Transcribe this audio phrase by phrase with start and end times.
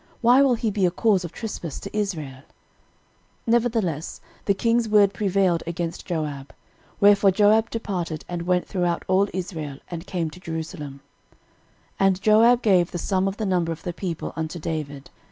[0.21, 2.37] why will he be a cause of trespass to Israel?
[3.45, 6.55] 13:021:004 Nevertheless the king's word prevailed against Joab.
[6.99, 11.01] Wherefore Joab departed, and went throughout all Israel, and came to Jerusalem.
[11.99, 15.11] 13:021:005 And Joab gave the sum of the number of the people unto David.